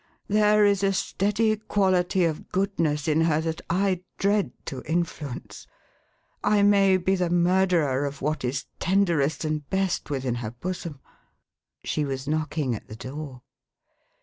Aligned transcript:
There 0.27 0.65
is 0.65 0.81
a 0.81 0.93
steady 0.93 1.57
quality 1.57 2.25
of 2.25 2.51
goodness 2.51 3.07
in 3.07 3.21
her, 3.21 3.39
that 3.41 3.61
I 3.69 4.01
dread 4.17 4.51
to 4.65 4.81
influence. 4.91 5.67
I 6.43 6.63
may 6.63 6.97
be 6.97 7.13
the 7.13 7.29
murderer 7.29 8.05
of 8.05 8.19
what 8.19 8.43
is 8.43 8.65
tenderest 8.79 9.45
and 9.45 9.69
best 9.69 10.09
within 10.09 10.33
her 10.41 10.49
bosom." 10.49 11.01
She 11.83 12.03
was 12.03 12.27
knocking 12.27 12.73
at 12.73 12.87
the 12.87 12.95
door. 12.95 13.43